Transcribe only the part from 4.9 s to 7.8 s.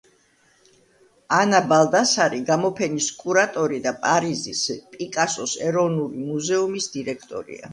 პიკასოს ეროვნული მუზეუმის დირექტორია.